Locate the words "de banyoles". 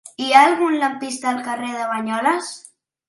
1.75-2.51